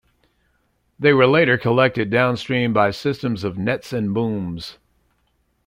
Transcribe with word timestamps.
They 0.97 1.13
were 1.13 1.27
later 1.27 1.59
collected 1.59 2.09
downstream 2.09 2.73
by 2.73 2.89
systems 2.89 3.43
of 3.43 3.59
nets 3.59 3.93
and 3.93 4.15
booms. 4.15 4.79